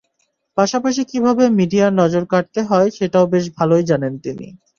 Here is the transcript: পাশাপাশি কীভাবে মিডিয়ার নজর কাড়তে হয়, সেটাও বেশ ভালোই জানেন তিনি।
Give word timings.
পাশাপাশি 0.57 1.01
কীভাবে 1.11 1.43
মিডিয়ার 1.59 1.91
নজর 2.01 2.23
কাড়তে 2.31 2.59
হয়, 2.69 2.89
সেটাও 2.97 3.25
বেশ 3.33 3.45
ভালোই 3.57 3.83
জানেন 3.91 4.13
তিনি। 4.23 4.47